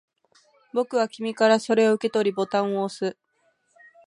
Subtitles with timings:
[0.73, 3.15] 僕は君からそれを受け取り、ボタンを押す